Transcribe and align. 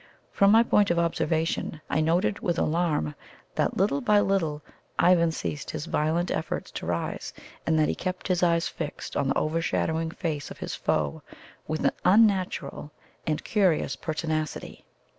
From 0.31 0.49
my 0.49 0.63
point 0.63 0.89
of 0.89 0.97
observation 0.97 1.79
I 1.87 2.01
noted 2.01 2.39
with 2.39 2.57
alarm 2.57 3.13
that 3.53 3.77
little 3.77 4.01
by 4.01 4.19
little 4.19 4.63
Ivan 4.97 5.31
ceased 5.31 5.69
his 5.69 5.85
violent 5.85 6.31
efforts 6.31 6.71
to 6.71 6.87
rise, 6.87 7.33
and 7.67 7.77
that 7.77 7.87
he 7.87 7.93
kept 7.93 8.27
his 8.27 8.41
eyes 8.41 8.67
fixed 8.67 9.15
on 9.15 9.27
the 9.27 9.37
overshadowing 9.37 10.09
face 10.09 10.49
of 10.49 10.57
his 10.57 10.73
foe 10.73 11.21
with 11.67 11.85
an 11.85 11.91
unnatural 12.03 12.91
and 13.27 13.43
curious 13.43 13.95
pertinacity. 13.95 14.83